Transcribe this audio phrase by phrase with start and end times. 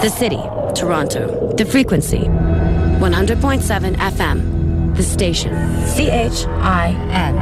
[0.00, 0.40] The city,
[0.76, 1.52] Toronto.
[1.56, 4.96] The frequency, 100.7 FM.
[4.96, 5.52] The station,
[5.88, 7.34] C-H-I-N.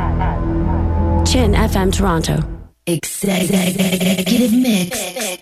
[1.27, 2.43] Chin FM Toronto.
[2.87, 5.36] Executive mix.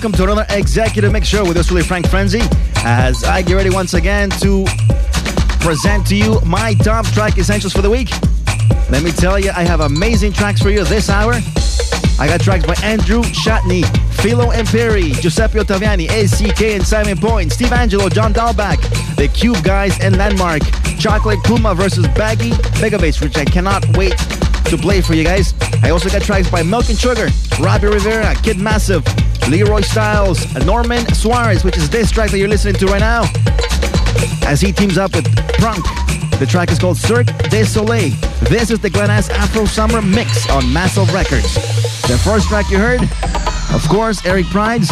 [0.00, 2.40] Welcome to another Executive Mix Show with us, really Frank Frenzy.
[2.76, 4.64] As I get ready once again to
[5.60, 8.08] present to you my top track essentials for the week.
[8.88, 11.34] Let me tell you, I have amazing tracks for you this hour.
[12.18, 13.84] I got tracks by Andrew Shatney,
[14.22, 18.80] Filo and Peri, Giuseppe Ottaviani, ACK and Simon Point, Steve Angello, John Dahlback,
[19.16, 20.62] The Cube Guys and Landmark,
[20.98, 24.16] Chocolate Puma versus Baggy Megabass, which I cannot wait
[24.64, 25.52] to play for you guys.
[25.82, 27.28] I also got tracks by Milk and Sugar,
[27.60, 29.04] Robbie Rivera, Kid Massive,
[29.48, 33.24] Leroy Styles, and Norman Suarez, which is this track that you're listening to right now,
[34.46, 35.26] as he teams up with
[35.58, 35.84] Prunk.
[36.38, 38.10] The track is called Cirque du Soleil.
[38.48, 41.54] This is the Glenn Afro Summer Mix on Massive Records.
[42.08, 43.02] The first track you heard,
[43.74, 44.88] of course, Eric Prydz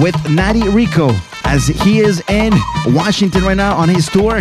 [0.00, 1.10] with Natty Rico,
[1.44, 2.52] as he is in
[2.86, 4.40] Washington right now on his tour.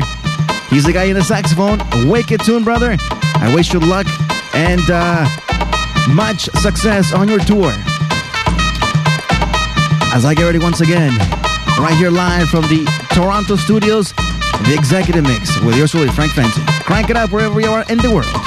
[0.70, 1.80] He's the guy in the saxophone.
[2.10, 2.98] Wicked tune, brother.
[3.00, 4.08] I wish you luck
[4.54, 5.28] and uh,
[6.14, 7.74] much success on your tour.
[10.16, 11.12] As I get ready once again,
[11.80, 16.62] right here live from the Toronto studios, the executive mix with yours truly, Frank Frenzy.
[16.84, 18.43] Crank it up wherever you are in the world.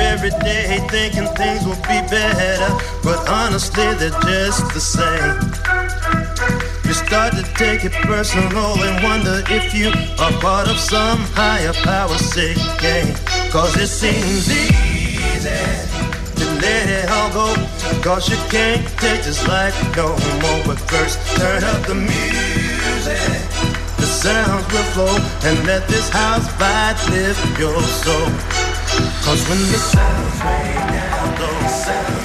[0.00, 2.68] every day thinking things will be better,
[3.02, 5.36] but honestly, they're just the same.
[6.84, 9.88] You start to take it personal and wonder if you
[10.18, 13.14] are part of some higher power sick game.
[13.52, 14.74] Cause it seems easy
[16.34, 17.54] to let it all go.
[18.02, 20.08] Cause you can't take this life no
[20.42, 20.62] more.
[20.66, 23.20] But first, turn up the music.
[23.98, 28.59] The sounds will flow and let this house vibe lift your soul.
[29.22, 32.19] Cause when the sound right down, those south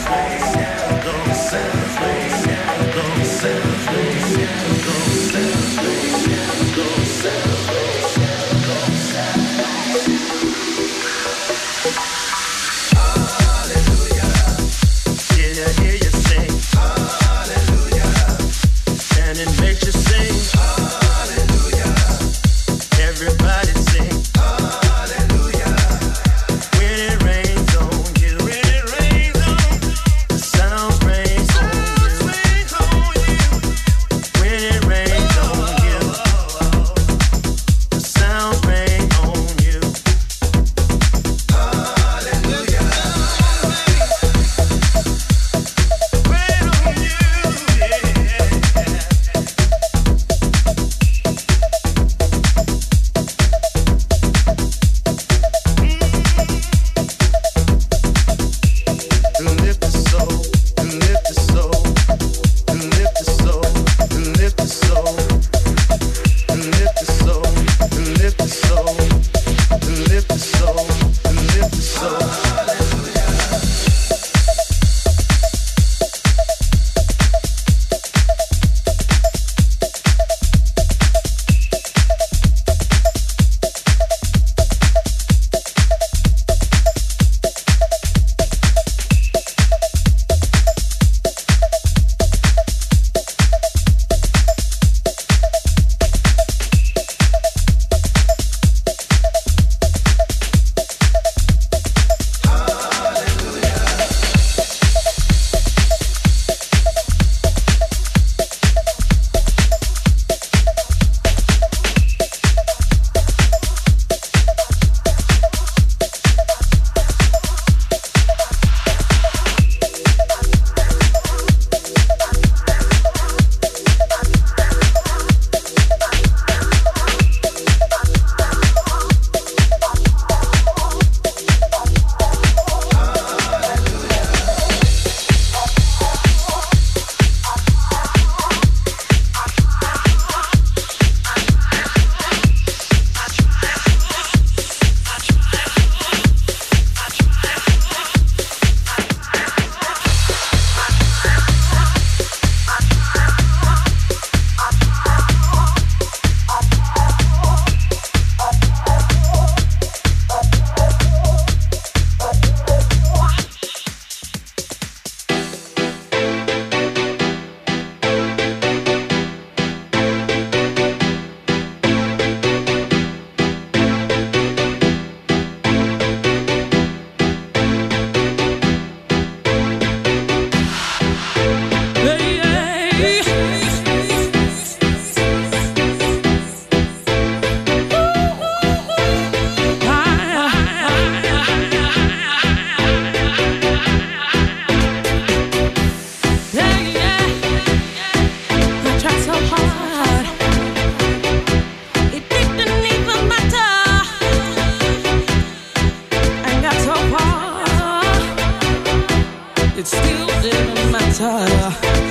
[209.77, 212.04] It's still in my tire.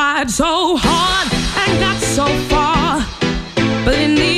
[0.00, 1.28] tried so hard
[1.60, 3.04] and got so far,
[3.84, 4.29] but in the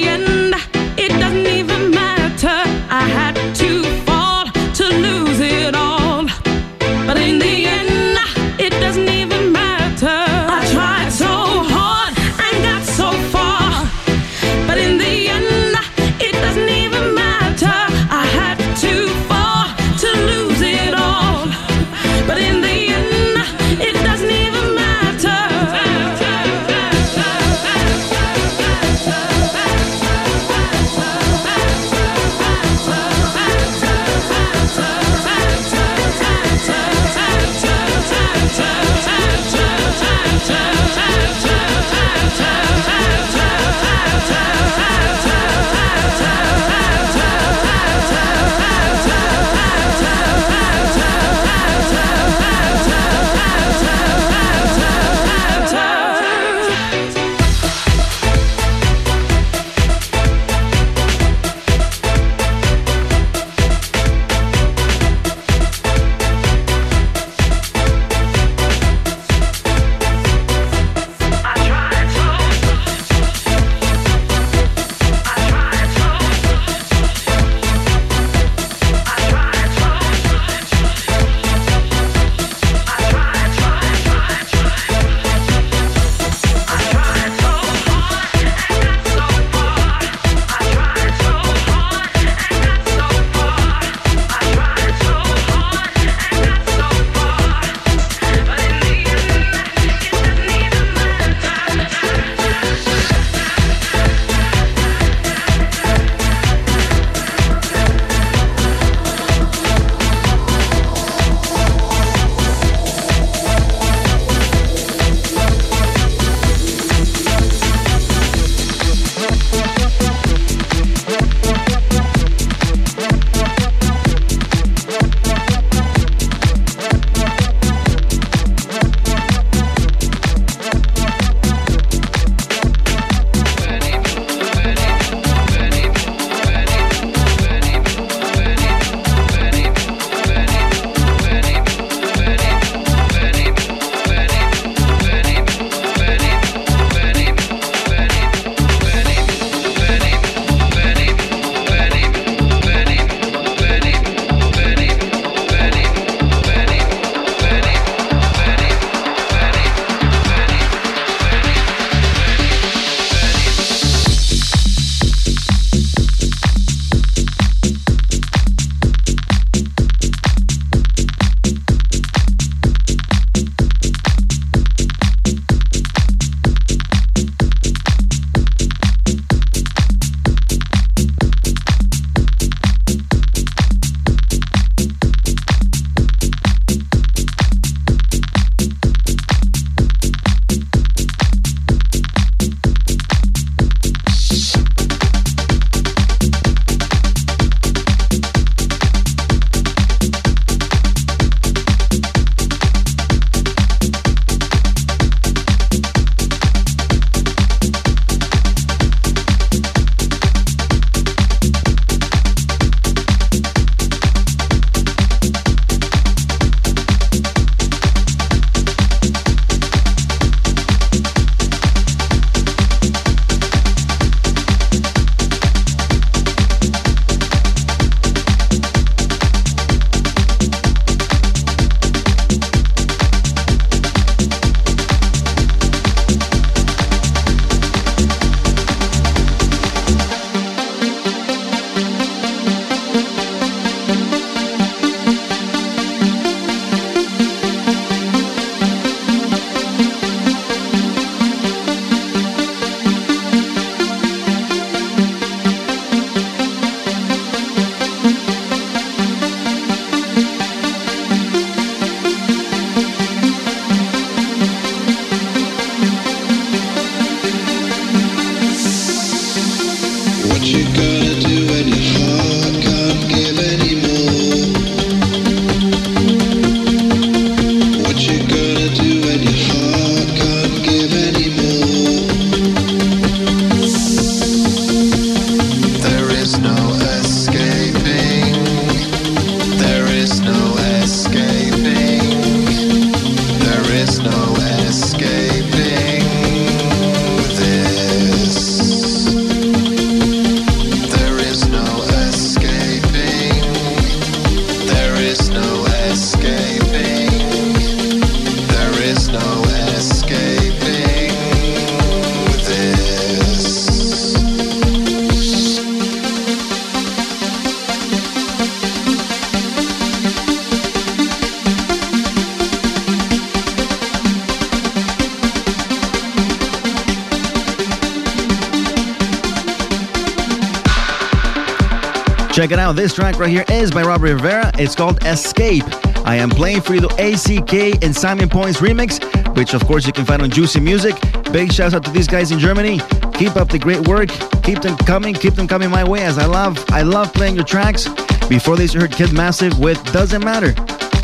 [332.42, 332.74] Check it out.
[332.74, 334.50] This track right here is by Robert Rivera.
[334.58, 335.62] It's called Escape.
[336.04, 338.98] I am playing for you the ACK and Simon Points remix,
[339.36, 340.96] which of course you can find on Juicy Music.
[341.30, 342.80] Big shout out to these guys in Germany.
[343.14, 344.08] Keep up the great work.
[344.42, 345.14] Keep them coming.
[345.14, 347.88] Keep them coming my way as I love I love playing your tracks.
[348.28, 350.50] Before this you heard Kid Massive with Doesn't Matter.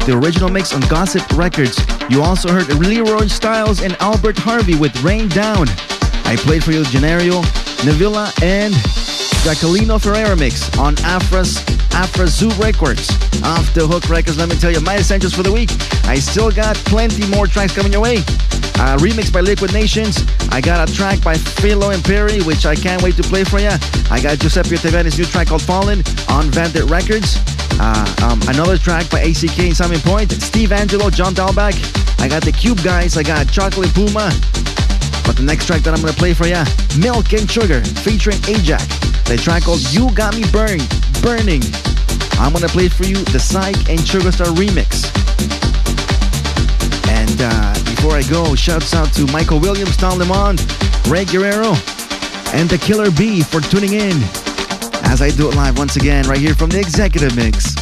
[0.07, 1.79] The original mix on Gossip Records.
[2.11, 5.68] You also heard Leroy Styles and Albert Harvey with Rain Down.
[6.24, 7.42] I played for you Genario,
[7.85, 8.74] Navilla, and
[9.44, 11.59] Jacqueline Ferreira mix on Afra's
[11.92, 13.11] Afra Zoo Records.
[13.42, 15.70] Off the Hook Records, let me tell you, my essentials for the week.
[16.05, 18.18] I still got plenty more tracks coming your way.
[18.79, 20.24] A remix by Liquid Nations.
[20.51, 23.59] I got a track by Filo and Peri, which I can't wait to play for
[23.59, 23.70] you.
[24.11, 25.98] I got Giuseppe Ottaviani's new track called Fallen
[26.29, 27.38] on Vandit Records.
[27.81, 30.31] Uh, um, another track by ACK and Simon Point.
[30.31, 31.74] Steve Angello, John Dahlback.
[32.20, 33.16] I got the Cube Guys.
[33.16, 34.31] I got Chocolate Puma.
[35.27, 36.62] But the next track that I'm to play for you,
[36.98, 39.08] Milk and Sugar, featuring Ajax.
[39.29, 40.88] The track called You Got Me Burned,
[41.21, 41.61] Burning.
[42.41, 45.05] I'm gonna play for you the Psych and Sugarstar remix.
[47.11, 50.64] And uh, before I go, shouts out to Michael Williams, Tom Lemond,
[51.11, 51.75] Ray Guerrero,
[52.57, 54.17] and the Killer B for tuning in
[55.05, 57.75] as I do it live once again right here from the Executive Mix.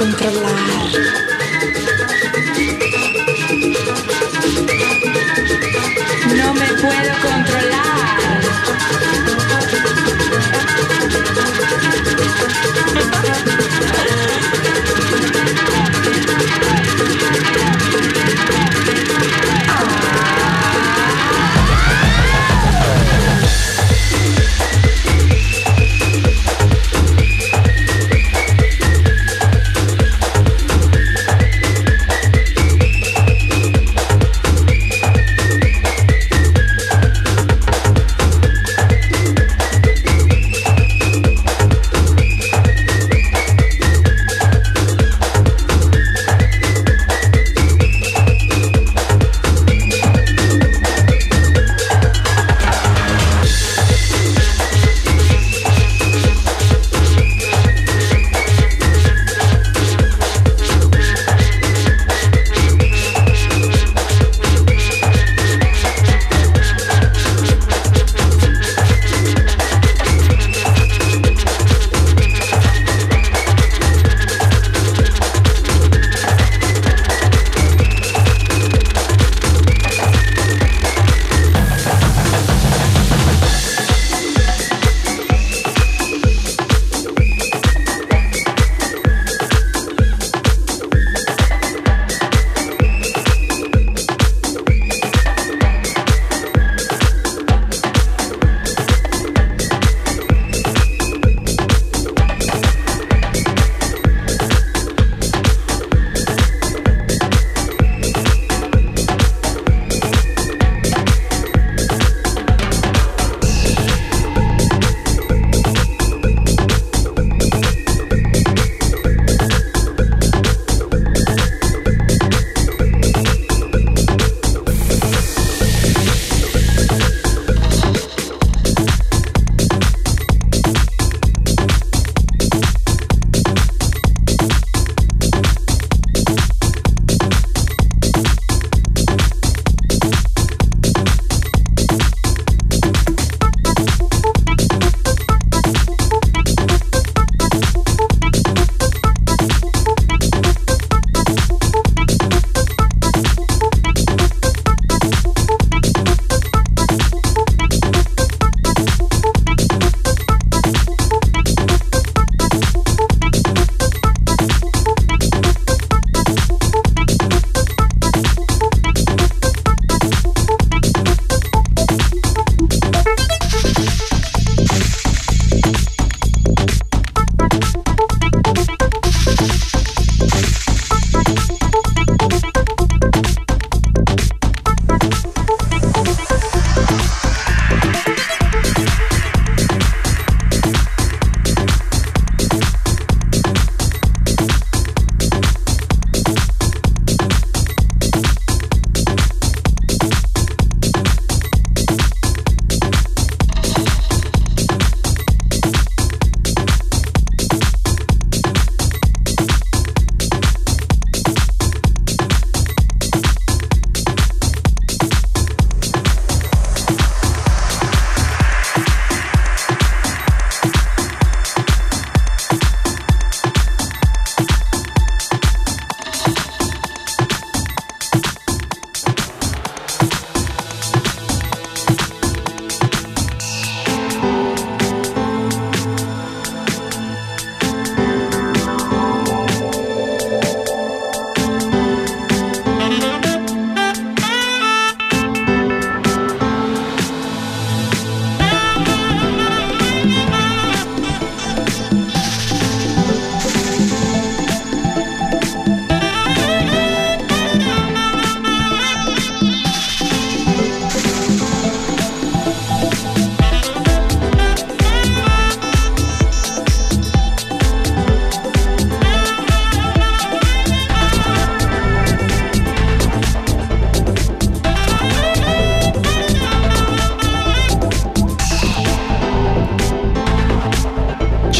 [0.00, 1.09] controlar.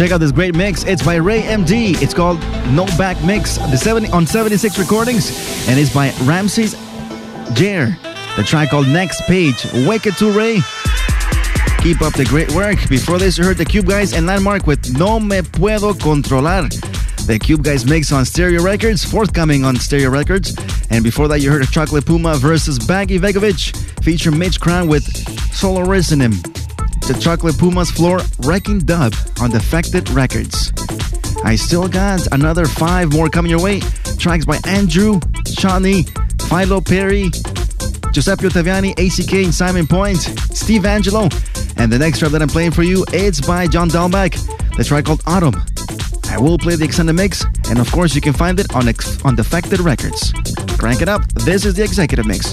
[0.01, 0.83] Check out this great mix.
[0.85, 2.01] It's by Ray MD.
[2.01, 2.41] It's called
[2.71, 5.29] No Back Mix the 70, on 76 Recordings,
[5.69, 6.75] and it's by Ramses
[7.53, 8.01] Jair.
[8.35, 9.63] The track called Next Page.
[9.87, 10.61] Wake it to Ray.
[11.83, 12.79] Keep up the great work.
[12.89, 16.67] Before this, you heard the Cube Guys and Landmark with No Me Puedo Controlar.
[17.27, 20.57] The Cube Guys mix on Stereo Records, forthcoming on Stereo Records.
[20.89, 25.05] And before that, you heard Chocolate Puma versus Baggy Vegovich, feature Mitch Crown with
[25.53, 26.43] Solarism.
[27.07, 30.73] The Chocolate Puma's floor wrecking dub on Defected Records.
[31.45, 33.81] I still got another five more coming your way.
[34.19, 36.05] Tracks by Andrew, Shawnee,
[36.49, 37.31] Filo Peri,
[38.13, 41.31] Giuseppe Ottaviani, ACK, and Simon Point, Steve Angello.
[41.79, 44.37] And the next track that I'm playing for you, it's by John Dahlback.
[44.77, 45.55] The track called Autumn.
[46.31, 49.23] I will play the extended mix, and of course you can find it on, ex-
[49.25, 50.33] on Defected Records.
[50.79, 51.27] Crank it up.
[51.33, 52.53] This is the executive mix.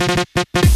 [0.00, 0.69] Música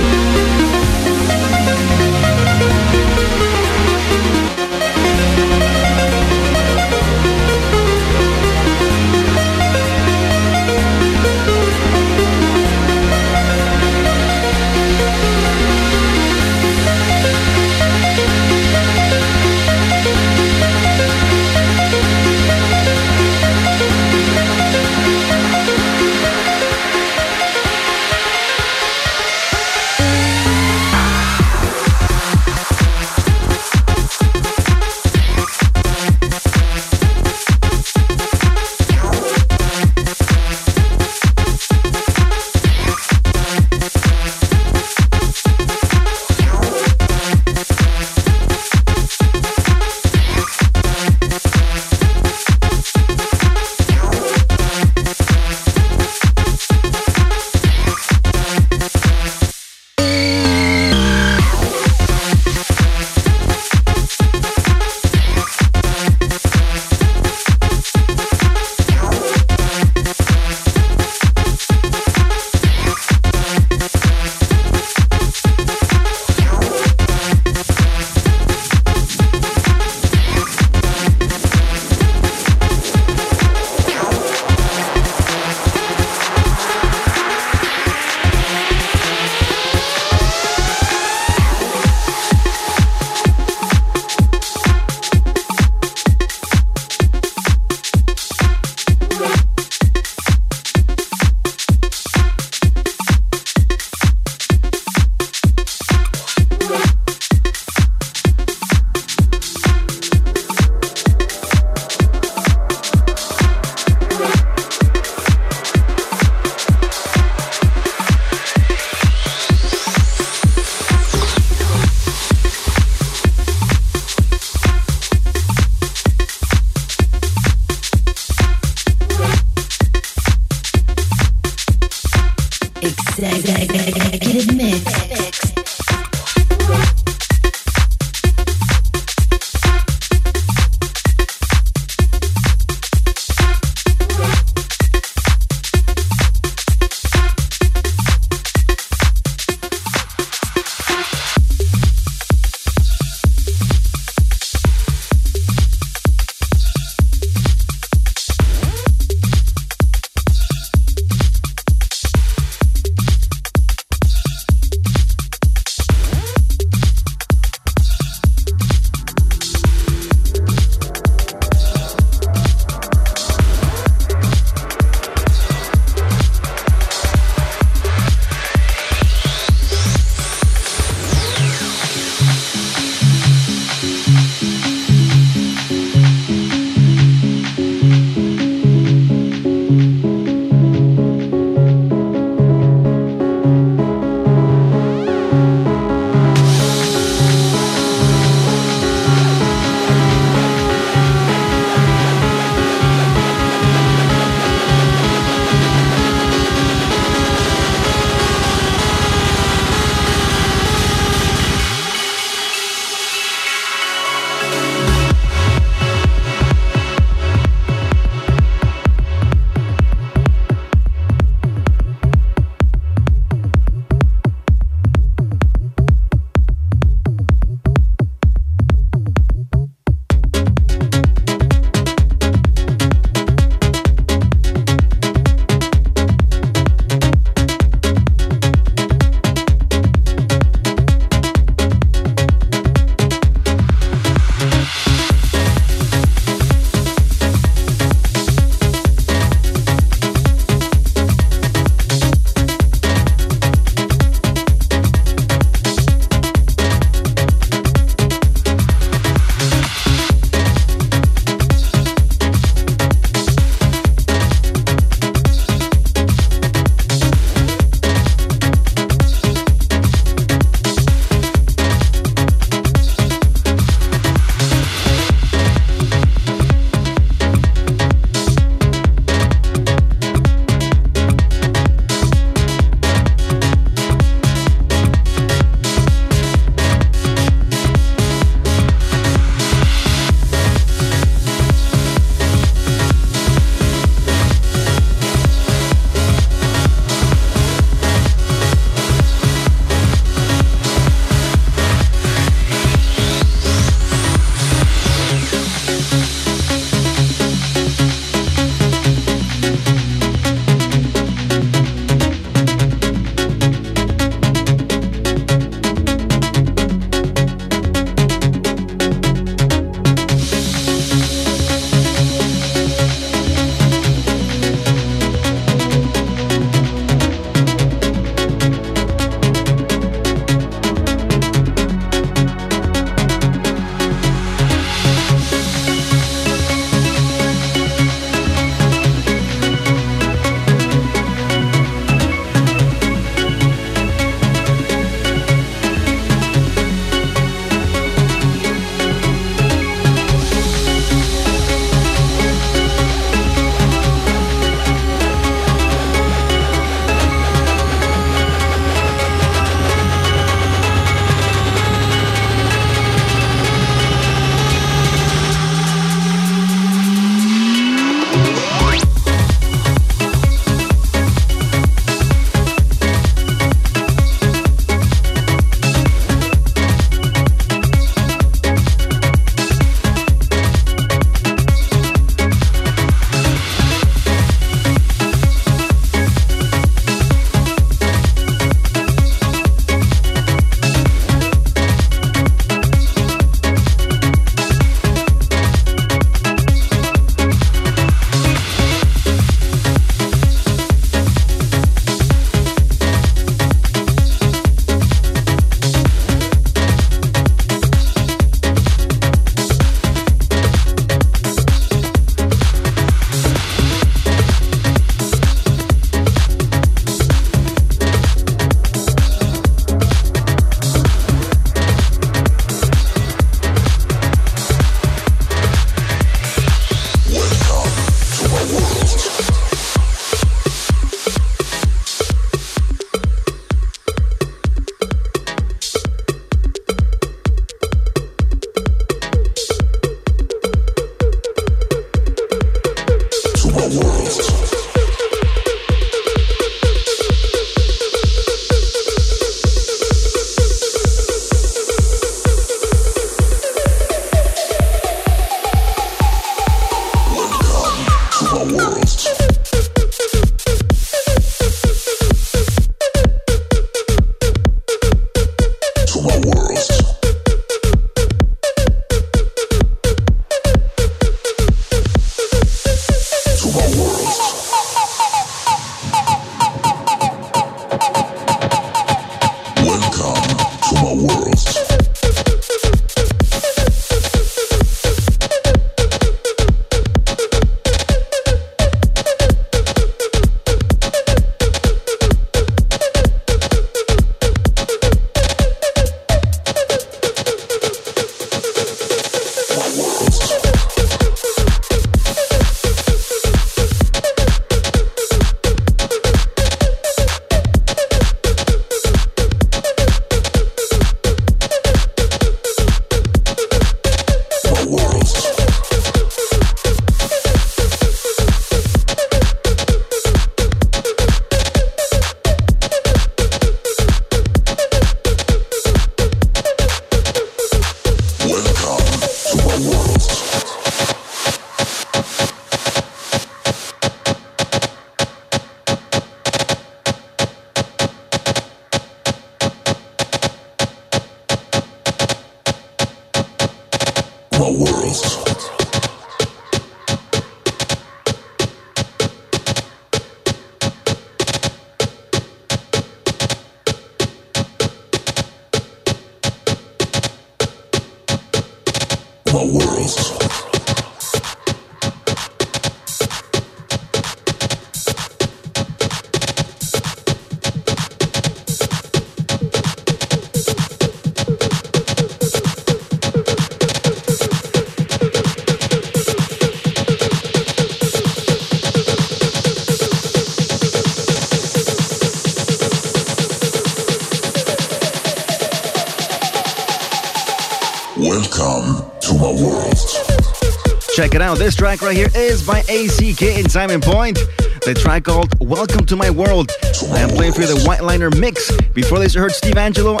[591.44, 594.16] This track right here is by ACK and Simon Point.
[594.64, 596.50] The track called Welcome to My World.
[596.90, 598.50] I am playing for you the White Liner mix.
[598.72, 600.00] Before this, you heard Steve Angello,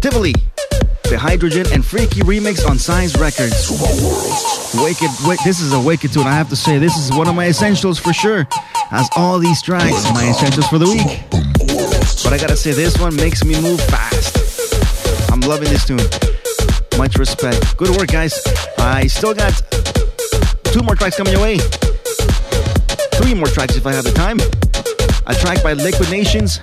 [0.00, 0.32] Tivoli,
[1.10, 3.68] the Hydrogen and Freaky remix on Science Records.
[4.80, 5.10] Wicked,
[5.44, 6.28] this is a wicked tune.
[6.28, 8.46] I have to say, this is one of my essentials for sure.
[8.92, 11.26] As all these tracks, my essentials for the week.
[12.22, 15.32] But I gotta say, this one makes me move fast.
[15.32, 15.98] I'm loving this tune.
[16.96, 17.76] Much respect.
[17.76, 18.40] Good work, guys.
[18.78, 19.60] I still got
[20.76, 21.56] two more tracks coming your way.
[23.16, 24.36] Three more tracks if I have the time.
[25.26, 26.60] A track by Liquid Nations.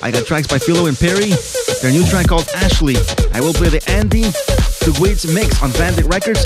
[0.00, 1.34] I got tracks by Filo and Peri.
[1.82, 2.94] Their new track called Ashley.
[3.34, 4.30] I will play the Andy
[4.78, 6.40] Tugwitz mix on Bandit Records.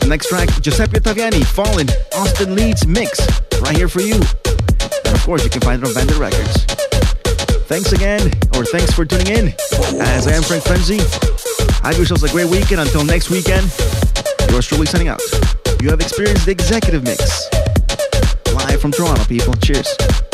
[0.00, 3.18] The next track, Giuseppe Ottaviani, Fallen, Austin Leeds mix.
[3.62, 4.16] Right here for you.
[4.16, 6.64] And of course, you can find it on Bandit Records.
[7.64, 9.54] Thanks again, or thanks for tuning in.
[10.04, 11.00] As I am Frank Frenzy.
[11.80, 12.82] Have yourselves a great weekend.
[12.82, 13.72] Until next weekend,
[14.50, 15.20] yours truly signing out.
[15.80, 17.48] You have experienced the executive mix.
[18.52, 19.54] Live from Toronto, people.
[19.54, 20.27] Cheers.